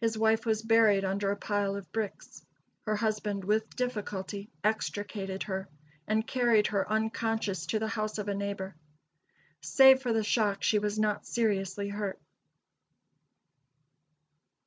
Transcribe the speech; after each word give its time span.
His 0.00 0.16
wife 0.16 0.46
was 0.46 0.62
buried 0.62 1.04
under 1.04 1.30
a 1.30 1.36
pile 1.36 1.76
of 1.76 1.92
bricks. 1.92 2.42
Her 2.86 2.96
husband 2.96 3.44
with 3.44 3.76
difficulty 3.76 4.48
extricated 4.64 5.42
her, 5.42 5.68
and 6.06 6.26
carried 6.26 6.68
her 6.68 6.90
unconscious 6.90 7.66
to 7.66 7.78
the 7.78 7.88
house 7.88 8.16
of 8.16 8.28
a 8.28 8.34
neighbor. 8.34 8.74
Save 9.60 10.00
for 10.00 10.14
the 10.14 10.24
shock, 10.24 10.62
she 10.62 10.78
was 10.78 10.98
not 10.98 11.26
seriously 11.26 11.90
hurt. 11.90 12.18